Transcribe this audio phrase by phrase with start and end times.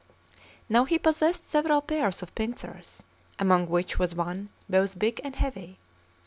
[0.67, 3.03] Now he possessed several pairs of pincers,
[3.37, 5.77] among which was one both big and heavy.